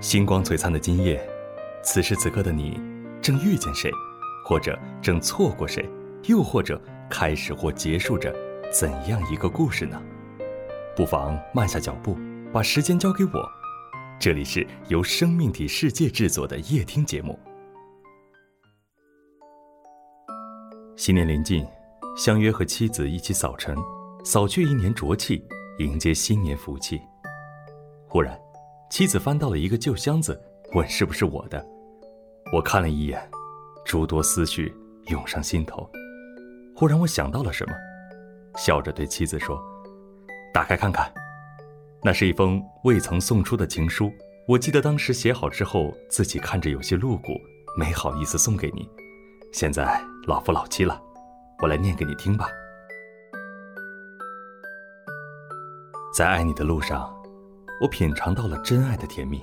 [0.00, 1.26] 星光璀璨的今夜，
[1.82, 2.78] 此时此刻的你，
[3.22, 3.90] 正遇见谁，
[4.44, 5.88] 或者正错过谁，
[6.24, 8.34] 又或者开始或结束着
[8.70, 10.00] 怎样一个故事呢？
[10.94, 12.16] 不妨慢下脚步，
[12.52, 13.50] 把时间交给我。
[14.20, 17.38] 这里是由生命体世界制作的夜听节目。
[20.94, 21.66] 新年临近，
[22.16, 23.74] 相约和妻子一起扫尘，
[24.24, 25.42] 扫去一年浊气，
[25.78, 27.00] 迎接新年福气。
[28.08, 28.38] 忽然，
[28.88, 30.40] 妻子翻到了一个旧箱子，
[30.74, 31.64] 问是不是我的。
[32.52, 33.20] 我看了一眼，
[33.84, 34.72] 诸多思绪
[35.08, 35.88] 涌上心头。
[36.74, 37.74] 忽然，我想到了什么，
[38.56, 39.60] 笑着对妻子说
[40.54, 41.12] ：“打开看看。”
[42.02, 44.10] 那是一封未曾送出的情书。
[44.46, 47.32] 我记得当时写好之后，自己看着有些露骨，
[47.76, 48.88] 没好意思送给你。
[49.52, 51.02] 现在老夫老妻了，
[51.60, 52.48] 我来念给你听吧。
[56.14, 57.12] 在爱你的路上。
[57.78, 59.42] 我品尝到了真爱的甜蜜，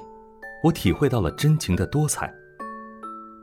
[0.63, 2.33] 我体会到了真情的多彩。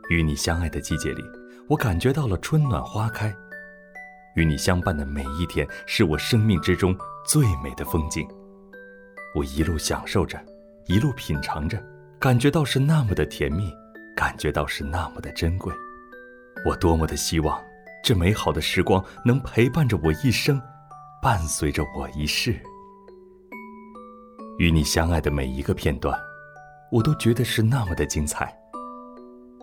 [0.08, 1.22] 与你相爱的季节里，
[1.68, 3.32] 我感觉到了春暖花开。
[4.34, 8.26] 与你相伴的每一天，是我生命之中最美的风景。
[9.32, 10.44] 我一路享受着，
[10.86, 11.80] 一路品尝着，
[12.18, 13.72] 感觉到是那么的甜蜜，
[14.16, 15.72] 感觉到是那么的珍贵。
[16.66, 17.62] 我多么的希望，
[18.02, 20.60] 这美好的时光能陪伴着我一生，
[21.22, 22.60] 伴随着我一世。
[24.60, 26.14] 与你相爱的每一个片段，
[26.92, 28.54] 我都觉得是那么的精彩。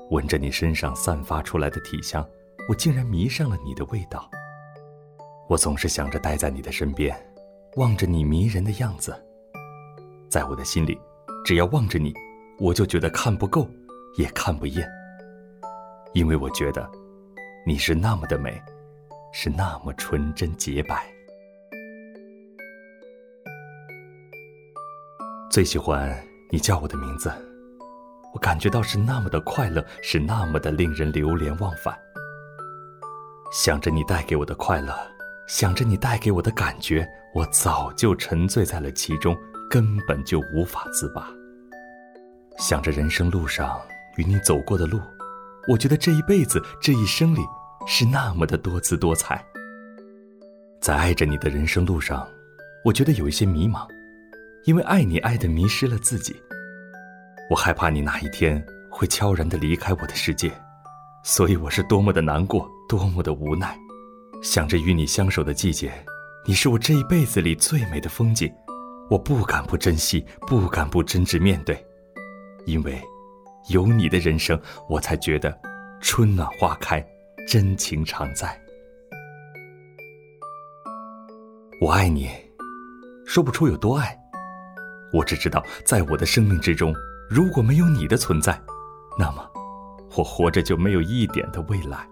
[0.09, 2.27] 闻着你身上散发出来的体香，
[2.67, 4.27] 我竟然迷上了你的味道。
[5.47, 7.15] 我总是想着待在你的身边，
[7.75, 9.15] 望着你迷人的样子。
[10.31, 10.99] 在我的心里，
[11.45, 12.11] 只要望着你，
[12.57, 13.69] 我就觉得看不够，
[14.17, 14.89] 也看不厌。
[16.13, 16.89] 因为我觉得，
[17.67, 18.59] 你是那么的美，
[19.31, 21.05] 是那么纯真洁白。
[25.57, 26.15] 最喜欢
[26.51, 27.33] 你叫我的名字，
[28.31, 31.97] 我感觉到是那么的快乐，是那么的令人流连忘返。
[33.51, 34.95] 想着你带给我的快乐，
[35.47, 39.35] 想着你带给我的感觉，我早就沉醉在了其中，
[39.67, 41.27] 根本就无法自拔。
[42.59, 43.81] 想着人生路上
[44.17, 45.01] 与你走过的路，
[45.67, 47.41] 我觉得这一辈子这一生里
[47.87, 49.43] 是那么的多姿多彩。
[50.79, 52.29] 在爱着你的人生路上，
[52.85, 53.87] 我觉得有一些迷茫。
[54.67, 56.35] 因为爱你爱的迷失了自己，
[57.49, 58.61] 我害怕你哪一天
[58.91, 60.51] 会悄然的离开我的世界，
[61.23, 63.79] 所以我是多么的难过，多么的无奈。
[64.43, 65.93] 想着与你相守的季节，
[66.45, 68.53] 你是我这一辈子里最美的风景，
[69.09, 71.81] 我不敢不珍惜，不敢不真挚面对，
[72.65, 73.01] 因为
[73.69, 75.57] 有你的人生，我才觉得
[76.01, 77.01] 春暖花开，
[77.47, 78.59] 真情常在。
[81.79, 82.29] 我爱你，
[83.25, 84.13] 说不出有多爱。
[85.13, 86.93] 我只知道，在我的生命之中，
[87.29, 88.59] 如果没有你的存在，
[89.17, 89.49] 那么
[90.15, 92.07] 我活着就没有一点的未来。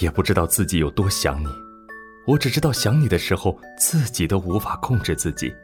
[0.00, 1.48] 也不知道自己有多想你，
[2.26, 5.54] 我只知道想你的时候，自己都无法控制自己。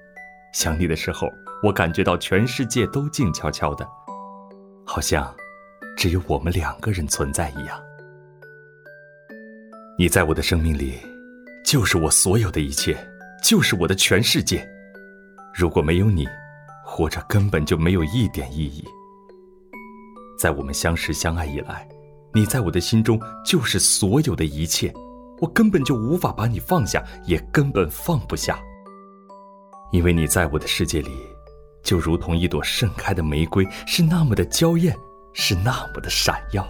[0.52, 1.30] 想你的时候，
[1.62, 3.86] 我感觉到全世界都静悄悄的，
[4.86, 5.34] 好像
[5.96, 7.78] 只有我们两个人存在一样。
[9.98, 10.94] 你在我的生命里，
[11.64, 12.96] 就是我所有的一切，
[13.42, 14.66] 就是我的全世界。
[15.58, 16.24] 如果没有你，
[16.84, 18.84] 活着根本就没有一点意义。
[20.38, 21.88] 在我们相识相爱以来，
[22.32, 24.94] 你在我的心中就是所有的一切，
[25.40, 28.56] 我根本就无法把你放下，也根本放不下。
[29.90, 31.10] 因为你在我的世界里，
[31.82, 34.96] 就如同一朵盛开的玫瑰，是那么的娇艳，
[35.32, 36.64] 是那么的闪耀。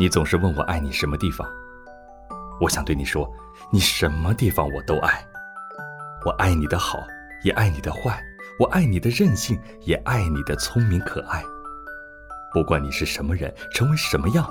[0.00, 1.46] 你总是问我爱你什么地方，
[2.58, 3.30] 我想对你说，
[3.70, 5.22] 你什么地方我都爱。
[6.24, 6.98] 我爱你的好。
[7.44, 8.22] 也爱你的坏，
[8.58, 11.42] 我爱你的任性，也爱你的聪明可爱。
[12.52, 14.48] 不管你是什么人，成为什么样，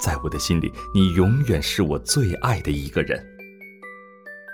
[0.00, 3.18] 在我的心里，你永远是我最爱的一个人。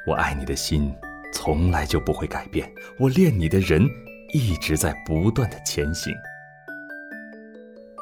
[0.06, 0.94] 我爱你的心
[1.32, 3.84] 从来就不会改变，我恋你的人
[4.32, 6.14] 一直在不断的前行。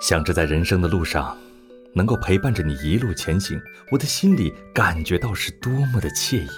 [0.01, 1.37] 想着在人生的路上，
[1.95, 3.61] 能够陪伴着你一路前行，
[3.91, 6.51] 我的心里感觉到是多么的惬意。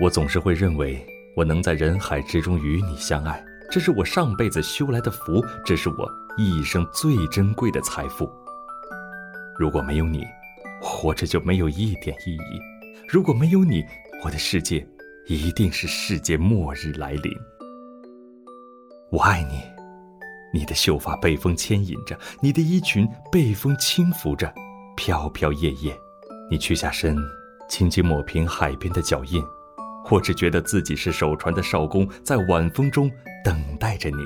[0.00, 1.04] 我总是会认为。
[1.36, 8.30] 我能在人海之中与你相爱，这是我上辈子修来的福，这是我一生最珍贵的财富。
[9.58, 10.24] 如果没有你，
[10.80, 12.60] 活着就没有一点意义；
[13.08, 13.84] 如果没有你，
[14.24, 14.86] 我的世界
[15.26, 17.32] 一定是世界末日来临。
[19.10, 19.60] 我爱你，
[20.52, 24.52] 你的秀发被风牵引着，你的衣裙被风轻拂着，
[24.96, 25.92] 飘飘曳曳。
[26.48, 27.16] 你屈下身，
[27.68, 29.42] 轻轻抹平海边的脚印。
[30.10, 33.10] 我只觉得自己是守船的少工，在晚风中
[33.44, 34.16] 等待着你。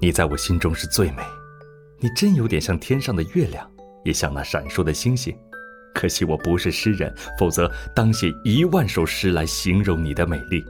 [0.00, 1.22] 你在我心中是最美，
[1.98, 3.68] 你真有点像天上的月亮，
[4.04, 5.36] 也像那闪烁的星星。
[5.94, 10.64] 可惜我不是诗人，否则当写一万首诗来形容你的美丽。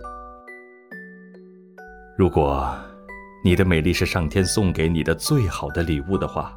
[2.16, 2.75] 如果
[3.44, 6.52] 你的美丽是上天送给你的最好的礼物的话，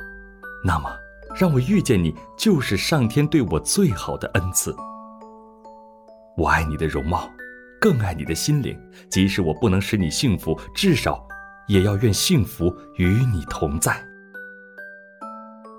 [0.65, 0.89] 那么
[1.39, 4.73] 让我遇见你就是上天对我最好的恩赐。
[6.41, 7.31] 我爱你的容貌，
[7.79, 8.75] 更爱你的心灵。
[9.11, 11.23] 即使我不能使你幸福，至少
[11.67, 13.95] 也要愿幸福与你同在。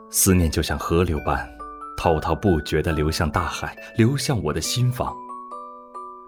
[0.09, 1.49] 思念就像河流般。
[1.97, 5.13] 滔滔不绝地流向大海，流向我的心房。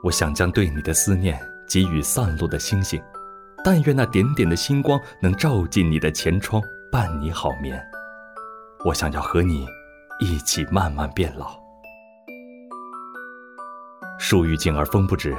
[0.02, 3.00] 我想将对你的思念给予散落的星星，
[3.64, 6.60] 但愿那点点的星光能照进你的前窗，
[6.90, 7.80] 伴你好眠。
[8.84, 9.66] 我想要和你
[10.18, 11.63] 一起慢慢变老。
[14.26, 15.36] 树欲静而风不止，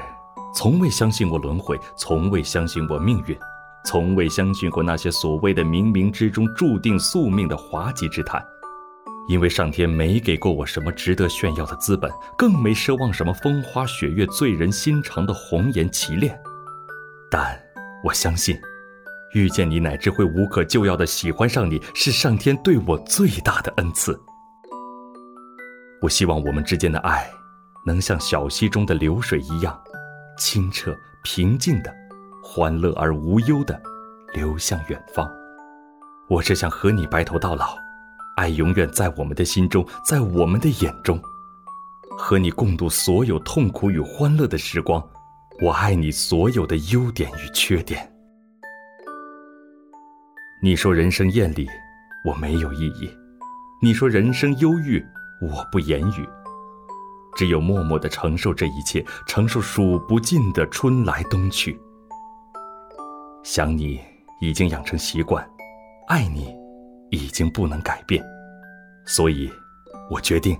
[0.53, 3.35] 从未相信过轮回，从未相信过命运，
[3.83, 8.39] 从未相信过那些所谓的冥冥之中注定宿命的滑稽之谈。
[9.27, 16.39] 因为上天没给过我什么值得炫耀的资本，更没奢望什么风花雪月、醉人心肠的红颜奇恋，
[17.31, 17.59] 但
[18.03, 18.55] 我相信，
[19.33, 24.15] 遇见你乃至会无可救药的喜欢上你，是上天对我最大的恩赐。
[26.03, 27.27] 我希望我们之间的爱，
[27.85, 29.79] 能像小溪中的流水一样，
[30.37, 31.95] 清澈平静的，
[32.43, 33.79] 欢乐而无忧的，
[34.33, 35.29] 流向远方。
[36.27, 37.77] 我只想和你白头到老。
[38.37, 41.21] 爱永远在我们的心中，在我们的眼中，
[42.17, 45.01] 和你共度所有痛苦与欢乐的时光。
[45.61, 48.11] 我爱你所有的优点与缺点。
[50.61, 51.65] 你说人生艳丽，
[52.25, 53.07] 我没有异议；
[53.81, 55.01] 你说人生忧郁，
[55.39, 56.27] 我不言语。
[57.35, 61.79] 只有默默的承受这一切，承受数不尽的春来冬去。
[63.43, 63.99] 想你
[64.41, 65.47] 已经养成习惯，
[66.07, 66.55] 爱你。
[67.11, 68.21] 已经不能改变，
[69.05, 69.49] 所以，
[70.09, 70.59] 我决定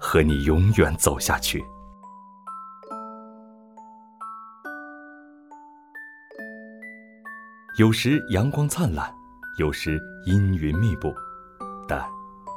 [0.00, 1.62] 和你永远走下去。
[7.78, 9.14] 有时阳光灿烂，
[9.58, 11.14] 有时阴云密布，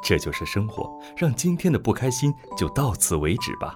[0.04, 0.90] 这就是生活。
[1.18, 3.76] 让今天的不开心就到此为止吧。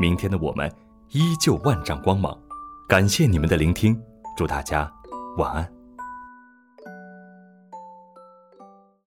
[0.00, 0.72] 明天的我们
[1.10, 2.36] 依旧万丈光芒。
[2.88, 4.00] 感谢你们的聆听，
[4.36, 4.90] 祝大家
[5.36, 5.77] 晚安。